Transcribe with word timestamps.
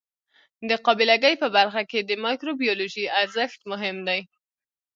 د 0.69 0.71
قابله 0.85 1.15
ګۍ 1.23 1.33
په 1.41 1.47
برخه 1.57 1.81
کې 1.91 1.99
د 2.03 2.11
مایکروبیولوژي 2.25 3.05
ارزښت 3.21 3.59
مهم 3.71 3.97
دی. 4.07 4.21